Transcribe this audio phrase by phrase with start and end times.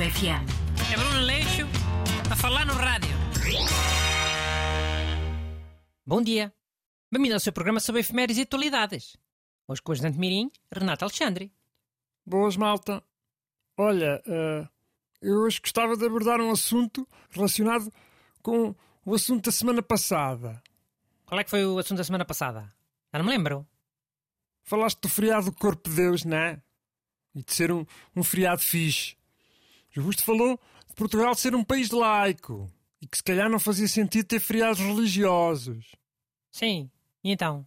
[0.00, 0.92] Leixo FM.
[0.92, 1.66] É Bruno Leixo
[2.30, 3.10] a falar no rádio.
[6.06, 6.54] Bom dia.
[7.12, 9.18] Bem-vindo ao seu programa sobre efemérides e atualidades.
[9.68, 11.52] Hoje com o ajudante Mirim, Renato Alexandre.
[12.24, 13.04] Boas, malta.
[13.76, 14.68] Olha, eh,
[15.20, 17.92] eu hoje gostava de abordar um assunto relacionado
[18.42, 20.62] com o assunto da semana passada.
[21.26, 22.72] Qual é que foi o assunto da semana passada?
[23.12, 23.68] Já não me lembro.
[24.64, 26.62] Falaste do feriado do Corpo de Deus, não é?
[27.34, 27.84] E de ser um,
[28.16, 29.19] um feriado fixe.
[29.90, 30.58] Justo falou
[30.88, 34.78] de Portugal ser um país laico e que se calhar não fazia sentido ter feriados
[34.78, 35.94] religiosos.
[36.50, 36.90] Sim.
[37.22, 37.66] E então?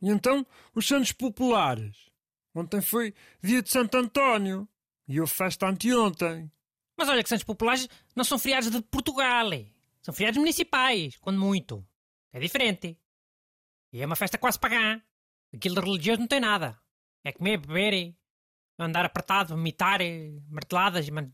[0.00, 2.10] E então, os santos populares.
[2.54, 4.68] Ontem foi dia de Santo António
[5.08, 6.50] e houve festa anteontem.
[6.96, 9.52] Mas olha que Santos Populares não são feriados de Portugal.
[9.52, 9.66] eh.
[10.02, 11.86] São feriados municipais, quando muito.
[12.32, 12.98] É diferente.
[13.92, 15.00] E é uma festa quase pagã.
[15.54, 16.78] Aquilo de religioso não tem nada.
[17.24, 18.14] É comer, beber, eh,
[18.78, 21.30] andar apertado, vomitar, eh, marteladas, man...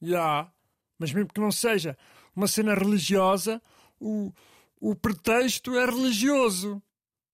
[0.00, 0.50] Já,
[0.98, 1.96] mas mesmo que não seja
[2.34, 3.60] uma cena religiosa,
[3.98, 4.32] o,
[4.80, 6.82] o pretexto é religioso.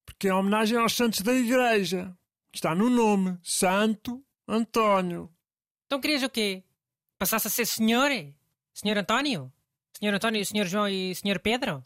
[0.04, 2.16] Porque é homenagem aos santos da igreja.
[2.52, 5.30] Está no nome, Santo António.
[5.86, 6.64] Então querias o quê?
[7.18, 8.10] Passasse a ser senhor?
[8.10, 8.32] eh?
[8.72, 9.52] Senhor António?
[9.98, 11.82] Senhor António, Senhor João e Senhor Pedro?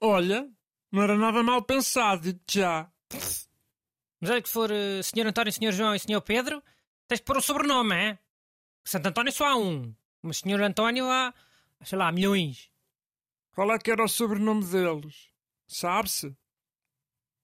[0.00, 0.48] Olha,
[0.90, 2.90] não era nada mal pensado, já.
[4.24, 6.62] Mas olha que for eh, Senhor António, Senhor João e Senhor Pedro,
[7.06, 8.18] tens que pôr um sobrenome, é?
[8.82, 9.94] Santo António só há um.
[10.22, 11.34] Mas Senhor António há,
[11.84, 12.70] sei lá, milhões.
[13.54, 15.28] Qual é que era o sobrenome deles?
[15.66, 16.34] Sabe-se?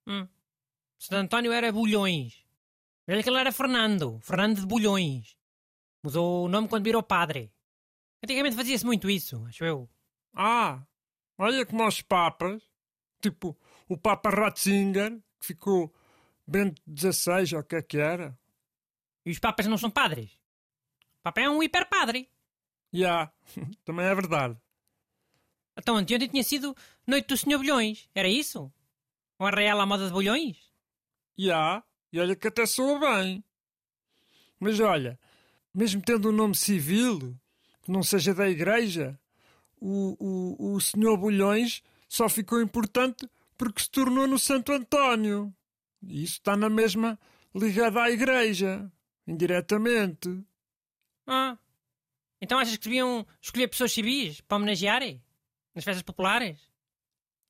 [0.07, 0.27] Hum.
[0.97, 2.43] Santo António era Bulhões.
[3.07, 4.19] Olha que ele era Fernando.
[4.19, 5.37] Fernando de Bulhões.
[6.01, 7.53] Mudou o nome quando virou padre.
[8.23, 9.87] Antigamente fazia-se muito isso, acho eu.
[10.33, 10.81] Ah,
[11.37, 12.63] olha como os papas.
[13.21, 13.55] Tipo,
[13.87, 15.93] o Papa Ratzinger, que ficou
[16.47, 18.37] Bento XVI, ou o que é que era.
[19.25, 20.31] E os papas não são padres.
[21.19, 22.29] O papa é um hiperpadre.
[22.91, 23.31] Já,
[23.85, 24.57] também é verdade.
[25.77, 26.75] Então anteontem tinha sido
[27.07, 28.09] Noite do Senhor Bulhões.
[28.13, 28.71] Era isso?
[29.39, 30.57] Um arraial à moda de Bulhões?
[31.37, 33.43] Já, e olha que até soa bem.
[34.59, 35.19] Mas olha,
[35.73, 37.35] mesmo tendo um nome civil,
[37.81, 39.19] que não seja da igreja,
[39.79, 43.27] o, o, o senhor Bulhões só ficou importante
[43.57, 45.53] porque se tornou no Santo António.
[46.03, 47.19] E isso está na mesma
[47.53, 48.91] ligado à igreja,
[49.27, 50.43] indiretamente.
[51.27, 51.57] Ah.
[52.41, 55.23] Então achas que deviam escolher pessoas civis para homenagearem?
[55.75, 56.59] Nas festas populares?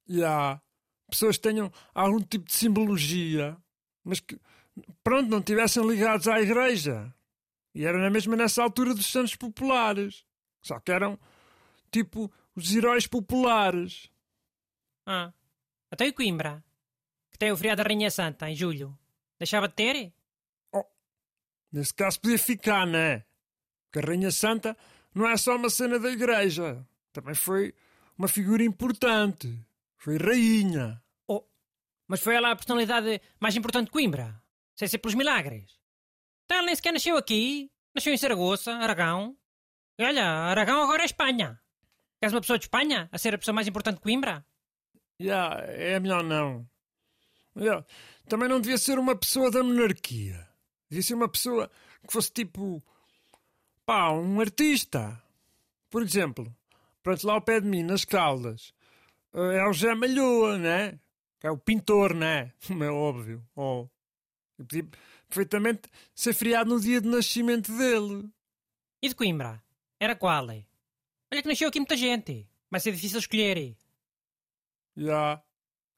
[0.08, 0.62] Já,
[1.10, 3.58] pessoas que tenham algum tipo de simbologia,
[4.04, 4.40] mas que,
[5.04, 7.14] pronto, não tivessem ligados à igreja.
[7.74, 10.26] E era na mesma nessa altura dos santos populares.
[10.62, 11.18] Só que eram,
[11.90, 14.12] tipo, os heróis populares.
[15.06, 15.34] Ah.
[15.90, 16.64] Até e Coimbra?
[17.42, 18.96] Tem o feriado da Rainha Santa, em julho.
[19.40, 20.14] Deixava de ter?
[21.72, 23.26] Nesse caso podia ficar, não é?
[23.86, 24.78] Porque a Rainha Santa
[25.12, 26.86] não é só uma cena da igreja.
[27.12, 27.74] Também foi
[28.16, 29.60] uma figura importante.
[29.98, 31.02] Foi rainha.
[31.28, 31.44] Oh.
[32.08, 34.40] Mas foi ela a personalidade mais importante de Coimbra?
[34.76, 35.80] Sem ser pelos milagres?
[36.46, 37.72] Então ela nem sequer nasceu aqui.
[37.96, 39.36] Nasceu em Saragoça, Aragão.
[39.98, 41.60] E olha, Aragão agora é Espanha.
[42.20, 44.46] Queres uma pessoa de Espanha a ser a pessoa mais importante de Coimbra?
[45.20, 46.70] Já, é melhor não.
[47.56, 47.86] Já,
[48.28, 50.48] Também não devia ser uma pessoa da monarquia.
[50.90, 51.70] Devia ser uma pessoa
[52.06, 52.84] que fosse tipo.
[53.86, 55.22] pá, um artista.
[55.90, 56.56] Por exemplo,
[57.04, 58.74] pronto, lá ao pé de mim, nas Caldas,
[59.34, 61.00] eh, é o José Malhoa, né?
[61.40, 62.54] Que é o pintor, né?
[62.66, 63.46] Como é óbvio.
[63.56, 63.88] Oh.
[64.58, 64.88] Eu podia
[65.28, 68.30] perfeitamente ser feriado no dia de nascimento dele.
[69.02, 69.64] E de Coimbra?
[70.00, 70.50] Era qual?
[70.52, 70.66] é?
[71.32, 72.48] Olha que nasceu aqui muita gente.
[72.70, 73.76] Vai ser difícil escolher.
[74.96, 75.42] Já.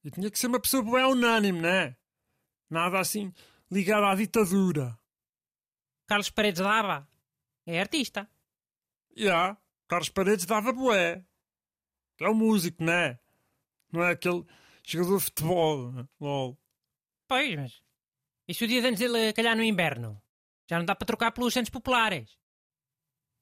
[0.03, 1.95] E tinha que ser uma pessoa bem unânime, né?
[2.69, 3.33] Nada assim
[3.71, 4.97] ligado à ditadura.
[6.07, 7.07] Carlos Paredes dava.
[7.65, 8.29] É artista.
[9.15, 11.25] Já, Carlos Paredes dava bué.
[12.19, 13.19] É um músico, não é?
[13.91, 14.45] Não é aquele
[14.85, 15.91] jogador de futebol.
[15.91, 16.07] né?
[16.19, 16.57] Lol.
[17.27, 17.83] Pois, mas.
[18.55, 20.21] Se o dia de antes dele calhar no inverno?
[20.69, 22.37] Já não dá para trocar pelos Santos Populares.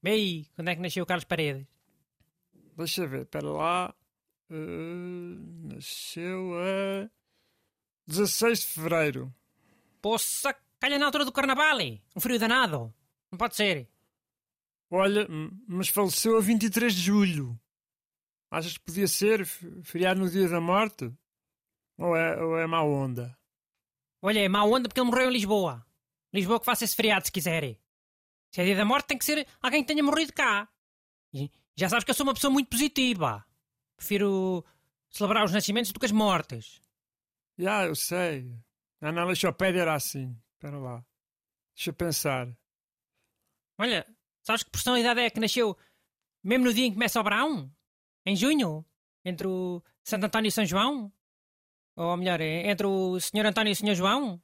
[0.03, 1.67] Aí, quando é que nasceu o Carlos Paredes?
[2.77, 3.95] Deixa ver, espera lá.
[4.49, 4.55] Eh,
[5.81, 7.09] nasceu a
[8.05, 9.33] 16 de Fevereiro.
[9.99, 11.79] Poça, calha na altura do carnaval.
[12.15, 12.93] Um frio danado.
[13.31, 13.89] Não pode ser.
[14.91, 15.27] Olha,
[15.67, 17.59] mas faleceu a 23 de Julho.
[18.51, 21.11] Achas que podia ser feriado no dia da morte?
[21.97, 23.35] Ou é, ou é má onda?
[24.21, 25.85] Olha, é má onda porque ele morreu em Lisboa.
[26.33, 27.79] Lisboa que faça esse feriado se quiserem.
[28.53, 30.67] Se é dia da morte tem que ser alguém que tenha morrido cá.
[31.33, 33.45] E já sabes que eu sou uma pessoa muito positiva.
[33.95, 34.65] Prefiro
[35.11, 36.81] celebrar os nascimentos do que as mortes.
[37.57, 38.51] Já, eu sei.
[38.99, 40.35] Ah, na Leixopédia era assim.
[40.53, 41.05] Espera lá.
[41.75, 42.47] Deixa eu pensar.
[43.77, 44.05] Olha,
[44.43, 45.77] Sabes que personalidade é que nasceu
[46.43, 47.71] mesmo no dia em que começa o verão?
[48.25, 48.85] Em junho?
[49.23, 51.11] Entre o Santo António e São João?
[51.95, 54.41] Ou melhor, entre o Senhor António e o Senhor João?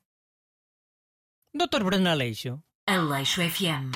[1.54, 2.62] Doutor Bruno Aleixo.
[2.86, 3.92] Aleixo FM.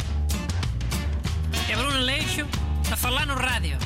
[1.70, 2.42] É Bruno Aleixo
[2.92, 3.78] a falar no rádio.